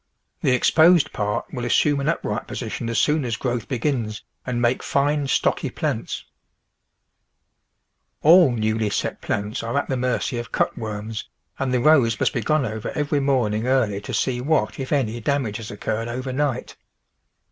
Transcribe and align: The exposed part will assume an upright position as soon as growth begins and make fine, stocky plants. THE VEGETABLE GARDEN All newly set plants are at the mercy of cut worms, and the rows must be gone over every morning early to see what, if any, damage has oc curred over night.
The 0.41 0.49
exposed 0.55 1.13
part 1.13 1.45
will 1.53 1.63
assume 1.63 1.99
an 1.99 2.09
upright 2.09 2.47
position 2.47 2.89
as 2.89 2.97
soon 2.97 3.23
as 3.23 3.37
growth 3.37 3.67
begins 3.67 4.23
and 4.47 4.59
make 4.59 4.81
fine, 4.81 5.27
stocky 5.27 5.69
plants. 5.69 6.25
THE 8.23 8.23
VEGETABLE 8.23 8.31
GARDEN 8.31 8.47
All 8.47 8.51
newly 8.59 8.89
set 8.89 9.21
plants 9.21 9.61
are 9.61 9.77
at 9.77 9.89
the 9.89 9.97
mercy 9.97 10.39
of 10.39 10.51
cut 10.51 10.75
worms, 10.75 11.29
and 11.59 11.71
the 11.71 11.79
rows 11.79 12.19
must 12.19 12.33
be 12.33 12.41
gone 12.41 12.65
over 12.65 12.89
every 12.95 13.19
morning 13.19 13.67
early 13.67 14.01
to 14.01 14.11
see 14.11 14.41
what, 14.41 14.79
if 14.79 14.91
any, 14.91 15.19
damage 15.19 15.57
has 15.57 15.71
oc 15.71 15.81
curred 15.81 16.07
over 16.07 16.33
night. 16.33 16.75